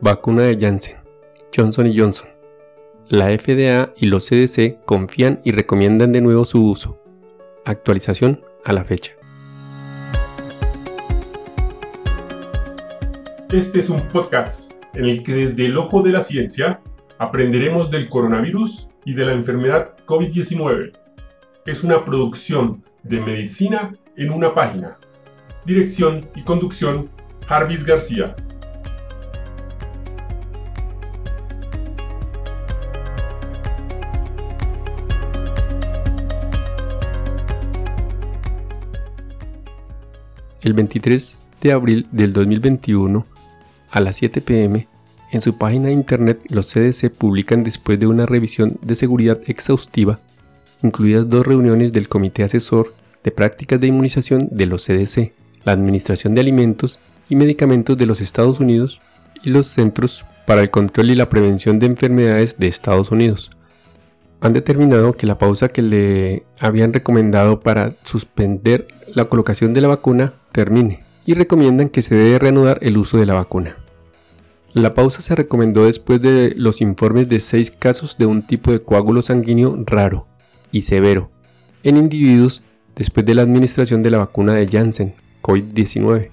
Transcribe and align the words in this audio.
Vacuna 0.00 0.42
de 0.42 0.56
Janssen, 0.56 0.96
Johnson 1.54 1.92
Johnson. 1.92 2.28
La 3.08 3.36
FDA 3.36 3.92
y 3.96 4.06
los 4.06 4.28
CDC 4.28 4.84
confían 4.84 5.40
y 5.44 5.50
recomiendan 5.50 6.12
de 6.12 6.20
nuevo 6.20 6.44
su 6.44 6.64
uso. 6.64 7.02
Actualización 7.64 8.40
a 8.64 8.72
la 8.74 8.84
fecha. 8.84 9.12
Este 13.50 13.80
es 13.80 13.90
un 13.90 14.08
podcast 14.08 14.70
en 14.94 15.06
el 15.06 15.24
que 15.24 15.34
desde 15.34 15.66
el 15.66 15.76
ojo 15.76 16.02
de 16.02 16.12
la 16.12 16.22
ciencia 16.22 16.80
aprenderemos 17.18 17.90
del 17.90 18.08
coronavirus 18.08 18.88
y 19.04 19.14
de 19.14 19.26
la 19.26 19.32
enfermedad 19.32 19.96
COVID-19. 20.06 20.92
Es 21.66 21.82
una 21.82 22.04
producción 22.04 22.84
de 23.02 23.20
medicina 23.20 23.96
en 24.16 24.30
una 24.30 24.54
página. 24.54 24.98
Dirección 25.66 26.30
y 26.36 26.44
conducción, 26.44 27.10
Jarvis 27.48 27.84
García. 27.84 28.36
El 40.68 40.74
23 40.74 41.38
de 41.62 41.72
abril 41.72 42.06
del 42.12 42.34
2021, 42.34 43.24
a 43.90 44.00
las 44.00 44.16
7 44.16 44.42
pm, 44.42 44.86
en 45.32 45.40
su 45.40 45.56
página 45.56 45.86
de 45.86 45.94
internet 45.94 46.44
los 46.50 46.70
CDC 46.70 47.10
publican 47.10 47.64
después 47.64 47.98
de 47.98 48.06
una 48.06 48.26
revisión 48.26 48.76
de 48.82 48.94
seguridad 48.94 49.40
exhaustiva, 49.46 50.20
incluidas 50.82 51.26
dos 51.26 51.46
reuniones 51.46 51.94
del 51.94 52.10
Comité 52.10 52.42
Asesor 52.42 52.92
de 53.24 53.30
Prácticas 53.30 53.80
de 53.80 53.86
Inmunización 53.86 54.48
de 54.50 54.66
los 54.66 54.84
CDC, 54.84 55.32
la 55.64 55.72
Administración 55.72 56.34
de 56.34 56.42
Alimentos 56.42 56.98
y 57.30 57.36
Medicamentos 57.36 57.96
de 57.96 58.04
los 58.04 58.20
Estados 58.20 58.60
Unidos 58.60 59.00
y 59.42 59.48
los 59.48 59.68
Centros 59.68 60.26
para 60.46 60.60
el 60.60 60.70
Control 60.70 61.08
y 61.08 61.14
la 61.14 61.30
Prevención 61.30 61.78
de 61.78 61.86
Enfermedades 61.86 62.58
de 62.58 62.68
Estados 62.68 63.10
Unidos, 63.10 63.52
han 64.42 64.52
determinado 64.52 65.14
que 65.14 65.26
la 65.26 65.38
pausa 65.38 65.70
que 65.70 65.80
le 65.80 66.44
habían 66.60 66.92
recomendado 66.92 67.60
para 67.60 67.94
suspender 68.04 68.86
la 69.14 69.24
colocación 69.24 69.72
de 69.72 69.80
la 69.80 69.88
vacuna 69.88 70.34
termine 70.52 71.00
y 71.26 71.34
recomiendan 71.34 71.90
que 71.90 72.02
se 72.02 72.14
debe 72.14 72.38
reanudar 72.38 72.78
el 72.80 72.96
uso 72.96 73.18
de 73.18 73.26
la 73.26 73.34
vacuna. 73.34 73.76
La 74.72 74.94
pausa 74.94 75.22
se 75.22 75.34
recomendó 75.34 75.84
después 75.84 76.20
de 76.20 76.54
los 76.56 76.80
informes 76.80 77.28
de 77.28 77.40
seis 77.40 77.70
casos 77.70 78.16
de 78.16 78.26
un 78.26 78.46
tipo 78.46 78.70
de 78.70 78.82
coágulo 78.82 79.22
sanguíneo 79.22 79.76
raro 79.86 80.26
y 80.72 80.82
severo 80.82 81.30
en 81.82 81.96
individuos 81.96 82.62
después 82.96 83.24
de 83.26 83.34
la 83.34 83.42
administración 83.42 84.02
de 84.02 84.10
la 84.10 84.18
vacuna 84.18 84.54
de 84.54 84.66
Janssen 84.66 85.14
COVID-19. 85.42 86.30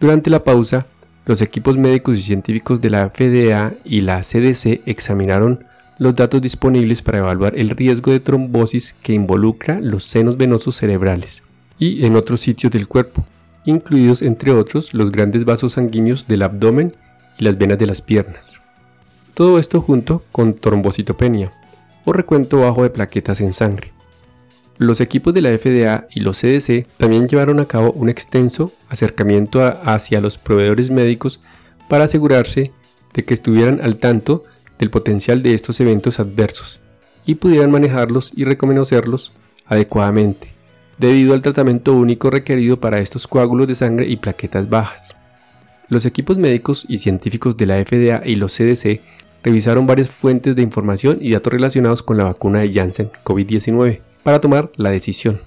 Durante 0.00 0.30
la 0.30 0.44
pausa, 0.44 0.86
los 1.26 1.40
equipos 1.40 1.78
médicos 1.78 2.18
y 2.18 2.22
científicos 2.22 2.80
de 2.80 2.90
la 2.90 3.10
FDA 3.10 3.74
y 3.84 4.02
la 4.02 4.22
CDC 4.22 4.82
examinaron 4.86 5.64
los 5.98 6.14
datos 6.14 6.42
disponibles 6.42 7.02
para 7.02 7.18
evaluar 7.18 7.58
el 7.58 7.70
riesgo 7.70 8.10
de 8.10 8.20
trombosis 8.20 8.94
que 8.94 9.12
involucra 9.12 9.80
los 9.80 10.04
senos 10.04 10.36
venosos 10.36 10.76
cerebrales 10.76 11.42
y 11.78 12.04
en 12.04 12.16
otros 12.16 12.40
sitios 12.40 12.72
del 12.72 12.88
cuerpo, 12.88 13.24
incluidos 13.64 14.22
entre 14.22 14.52
otros 14.52 14.94
los 14.94 15.10
grandes 15.10 15.44
vasos 15.44 15.72
sanguíneos 15.72 16.26
del 16.26 16.42
abdomen 16.42 16.94
y 17.38 17.44
las 17.44 17.58
venas 17.58 17.78
de 17.78 17.86
las 17.86 18.02
piernas. 18.02 18.60
Todo 19.34 19.58
esto 19.58 19.80
junto 19.80 20.22
con 20.30 20.54
trombocitopenia 20.54 21.52
o 22.04 22.12
recuento 22.12 22.60
bajo 22.60 22.82
de 22.82 22.90
plaquetas 22.90 23.40
en 23.40 23.52
sangre. 23.52 23.92
Los 24.76 25.00
equipos 25.00 25.32
de 25.34 25.42
la 25.42 25.56
FDA 25.56 26.06
y 26.10 26.20
los 26.20 26.40
CDC 26.40 26.86
también 26.96 27.28
llevaron 27.28 27.60
a 27.60 27.66
cabo 27.66 27.92
un 27.92 28.08
extenso 28.08 28.72
acercamiento 28.88 29.60
hacia 29.84 30.20
los 30.20 30.36
proveedores 30.36 30.90
médicos 30.90 31.40
para 31.88 32.04
asegurarse 32.04 32.72
de 33.12 33.24
que 33.24 33.34
estuvieran 33.34 33.80
al 33.82 33.96
tanto 33.96 34.42
del 34.78 34.90
potencial 34.90 35.42
de 35.42 35.54
estos 35.54 35.80
eventos 35.80 36.18
adversos 36.18 36.80
y 37.24 37.36
pudieran 37.36 37.70
manejarlos 37.70 38.32
y 38.34 38.44
reconocerlos 38.44 39.32
adecuadamente, 39.66 40.53
debido 40.98 41.34
al 41.34 41.42
tratamiento 41.42 41.92
único 41.92 42.30
requerido 42.30 42.78
para 42.78 43.00
estos 43.00 43.26
coágulos 43.26 43.68
de 43.68 43.74
sangre 43.74 44.08
y 44.08 44.16
plaquetas 44.16 44.68
bajas. 44.68 45.16
Los 45.88 46.06
equipos 46.06 46.38
médicos 46.38 46.86
y 46.88 46.98
científicos 46.98 47.56
de 47.56 47.66
la 47.66 47.84
FDA 47.84 48.22
y 48.24 48.36
los 48.36 48.56
CDC 48.56 49.00
revisaron 49.42 49.86
varias 49.86 50.08
fuentes 50.08 50.56
de 50.56 50.62
información 50.62 51.18
y 51.20 51.32
datos 51.32 51.52
relacionados 51.52 52.02
con 52.02 52.16
la 52.16 52.24
vacuna 52.24 52.60
de 52.60 52.72
Janssen 52.72 53.10
COVID-19 53.24 54.00
para 54.22 54.40
tomar 54.40 54.72
la 54.76 54.90
decisión. 54.90 55.40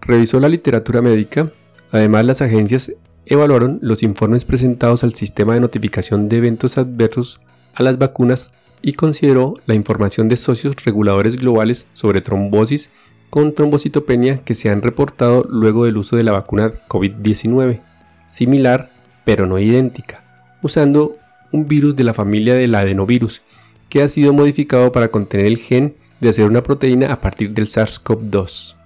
Revisó 0.00 0.38
la 0.38 0.48
literatura 0.48 1.02
médica, 1.02 1.50
además 1.90 2.24
las 2.24 2.42
agencias 2.42 2.92
evaluaron 3.26 3.78
los 3.82 4.02
informes 4.02 4.44
presentados 4.44 5.02
al 5.02 5.14
sistema 5.14 5.54
de 5.54 5.60
notificación 5.60 6.28
de 6.28 6.36
eventos 6.36 6.78
adversos 6.78 7.40
a 7.74 7.82
las 7.82 7.98
vacunas 7.98 8.52
y 8.82 8.92
consideró 8.92 9.54
la 9.66 9.74
información 9.74 10.28
de 10.28 10.36
socios 10.36 10.76
reguladores 10.84 11.36
globales 11.36 11.88
sobre 11.94 12.20
trombosis 12.20 12.90
con 13.34 13.52
trombocitopenia 13.52 14.44
que 14.44 14.54
se 14.54 14.70
han 14.70 14.80
reportado 14.80 15.44
luego 15.50 15.86
del 15.86 15.96
uso 15.96 16.14
de 16.14 16.22
la 16.22 16.30
vacuna 16.30 16.70
COVID-19, 16.86 17.80
similar 18.28 18.90
pero 19.24 19.48
no 19.48 19.58
idéntica, 19.58 20.22
usando 20.62 21.16
un 21.50 21.66
virus 21.66 21.96
de 21.96 22.04
la 22.04 22.14
familia 22.14 22.54
del 22.54 22.76
adenovirus 22.76 23.42
que 23.88 24.04
ha 24.04 24.08
sido 24.08 24.32
modificado 24.32 24.92
para 24.92 25.08
contener 25.08 25.46
el 25.46 25.58
gen 25.58 25.96
de 26.20 26.28
hacer 26.28 26.44
una 26.44 26.62
proteína 26.62 27.12
a 27.12 27.20
partir 27.20 27.50
del 27.50 27.66
SARS-CoV-2. 27.66 28.76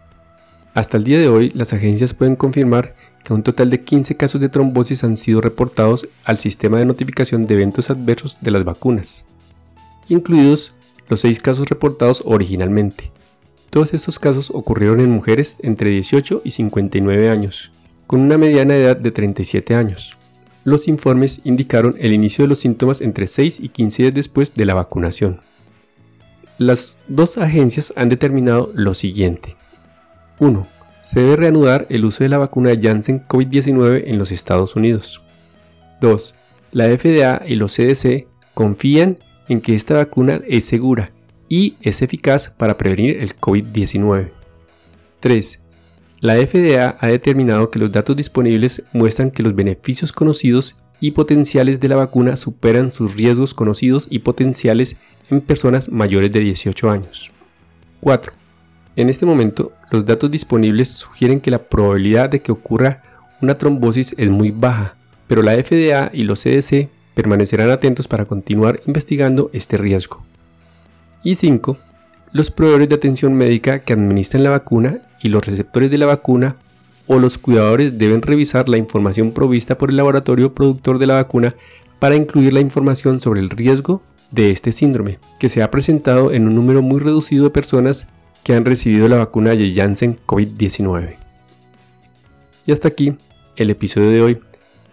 Hasta 0.73 0.97
el 0.97 1.05
día 1.05 1.19
de 1.19 1.29
hoy, 1.29 1.51
las 1.51 1.75
agencias 1.75 2.15
pueden 2.15 2.35
confirmar 2.35 2.95
que 3.25 3.35
un 3.35 3.43
total 3.43 3.69
de 3.69 3.85
15 3.85 4.17
casos 4.17 4.41
de 4.41 4.49
trombosis 4.49 5.05
han 5.05 5.19
sido 5.19 5.43
reportados 5.43 6.09
al 6.25 6.39
sistema 6.39 6.79
de 6.79 6.87
notificación 6.87 7.45
de 7.45 7.53
eventos 7.53 7.91
adversos 7.91 8.39
de 8.41 8.51
las 8.51 8.65
vacunas, 8.65 9.27
incluidos 10.09 10.73
los 11.11 11.21
6 11.21 11.39
casos 11.41 11.69
reportados 11.69 12.23
originalmente. 12.25 13.13
Todos 13.71 13.93
estos 13.95 14.19
casos 14.19 14.51
ocurrieron 14.51 15.01
en 15.01 15.11
mujeres 15.11 15.59
entre 15.63 15.91
18 15.91 16.43
y 16.45 16.53
59 16.53 17.29
años, 17.29 17.71
con 18.07 18.21
una 18.21 18.39
mediana 18.39 18.77
edad 18.77 18.97
de 18.97 19.11
37 19.11 19.75
años. 19.75 20.17
Los 20.65 20.89
informes 20.89 21.41
indicaron 21.45 21.95
el 21.99 22.13
inicio 22.13 22.45
de 22.45 22.49
los 22.49 22.61
síntomas 22.61 23.01
entre 23.01 23.27
6 23.27 23.61
y 23.61 23.69
15 23.69 24.03
días 24.05 24.15
después 24.15 24.55
de 24.55 24.65
la 24.65 24.75
vacunación. 24.75 25.41
Las 26.57 26.99
dos 27.09 27.39
agencias 27.39 27.93
han 27.97 28.09
determinado 28.09 28.73
lo 28.75 28.95
siguiente. 28.95 29.57
1 30.41 30.67
se 31.01 31.21
debe 31.21 31.37
reanudar 31.37 31.87
el 31.89 32.05
uso 32.05 32.25
de 32.25 32.29
la 32.29 32.39
vacuna 32.39 32.71
de 32.71 32.83
Janssen 32.83 33.27
COVID-19 33.27 34.03
en 34.07 34.19
los 34.19 34.31
Estados 34.31 34.77
Unidos. 34.77 35.23
2. 36.01 36.35
La 36.73 36.85
FDA 36.87 37.43
y 37.47 37.55
los 37.55 37.75
CDC 37.75 38.27
confían 38.53 39.19
en 39.49 39.61
que 39.61 39.75
esta 39.75 39.95
vacuna 39.95 40.41
es 40.47 40.67
segura 40.67 41.13
y 41.49 41.77
es 41.81 42.03
eficaz 42.03 42.51
para 42.51 42.77
prevenir 42.77 43.19
el 43.21 43.37
COVID-19. 43.37 44.31
3. 45.21 45.61
La 46.21 46.35
FDA 46.35 46.97
ha 47.01 47.07
determinado 47.09 47.71
que 47.71 47.79
los 47.79 47.93
datos 47.93 48.17
disponibles 48.17 48.83
muestran 48.93 49.31
que 49.31 49.43
los 49.43 49.55
beneficios 49.55 50.13
conocidos 50.13 50.77
y 51.01 51.13
potenciales 51.13 51.81
de 51.81 51.89
la 51.89 51.97
vacuna 51.97 52.37
superan 52.37 52.93
sus 52.93 53.15
riesgos 53.15 53.55
conocidos 53.55 54.09
y 54.11 54.21
potenciales 54.21 54.97
en 55.31 55.41
personas 55.41 55.91
mayores 55.91 56.33
de 56.33 56.41
18 56.41 56.91
años. 56.91 57.31
4. 58.01 58.33
En 58.97 59.09
este 59.09 59.27
momento, 59.27 59.73
los 59.91 60.05
datos 60.05 60.31
disponibles 60.31 60.89
sugieren 60.89 61.41
que 61.41 61.53
la 61.53 61.69
probabilidad 61.69 62.31
de 62.31 62.43
que 62.43 62.51
ocurra 62.51 63.03
una 63.41 63.57
trombosis 63.57 64.15
es 64.19 64.31
muy 64.31 64.51
baja, 64.51 64.97
pero 65.29 65.43
la 65.43 65.53
FDA 65.53 66.11
y 66.13 66.23
los 66.23 66.43
CDC 66.43 66.89
permanecerán 67.15 67.71
atentos 67.71 68.09
para 68.09 68.25
continuar 68.25 68.81
investigando 68.87 69.51
este 69.53 69.77
riesgo. 69.77 70.25
Y 71.23 71.35
5. 71.35 71.77
Los 72.33 72.51
proveedores 72.51 72.89
de 72.89 72.95
atención 72.95 73.35
médica 73.35 73.81
que 73.81 73.93
administran 73.93 74.43
la 74.43 74.51
vacuna 74.51 75.01
y 75.21 75.29
los 75.29 75.45
receptores 75.45 75.91
de 75.91 75.99
la 75.99 76.07
vacuna 76.07 76.57
o 77.07 77.19
los 77.19 77.39
cuidadores 77.39 77.99
deben 77.99 78.23
revisar 78.23 78.69
la 78.69 78.77
información 78.77 79.33
provista 79.33 79.79
por 79.79 79.91
el 79.91 79.97
laboratorio 79.97 80.55
productor 80.55 80.99
de 80.99 81.07
la 81.07 81.15
vacuna 81.15 81.55
para 81.99 82.17
incluir 82.17 82.53
la 82.53 82.61
información 82.61 83.21
sobre 83.21 83.41
el 83.41 83.51
riesgo 83.51 84.03
de 84.31 84.51
este 84.51 84.73
síndrome, 84.73 85.19
que 85.41 85.49
se 85.49 85.63
ha 85.63 85.71
presentado 85.71 86.33
en 86.33 86.47
un 86.47 86.55
número 86.55 86.83
muy 86.83 87.01
reducido 87.01 87.45
de 87.45 87.51
personas 87.51 88.07
que 88.45 88.55
han 88.55 88.65
recibido 88.65 89.09
la 89.09 89.17
vacuna 89.17 89.51
de 89.51 89.73
Janssen 89.73 90.19
COVID-19. 90.27 91.17
Y 92.67 92.73
hasta 92.73 92.89
aquí 92.89 93.17
el 93.57 93.71
episodio 93.71 94.11
de 94.11 94.23
hoy. 94.23 94.39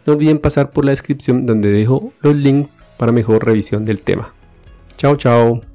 No 0.05 0.13
olviden 0.13 0.39
pasar 0.39 0.69
por 0.69 0.85
la 0.85 0.91
descripción 0.91 1.45
donde 1.45 1.71
dejo 1.71 2.13
los 2.21 2.35
links 2.35 2.83
para 2.97 3.11
mejor 3.11 3.45
revisión 3.45 3.85
del 3.85 4.01
tema. 4.01 4.33
Chao, 4.97 5.15
chao. 5.15 5.74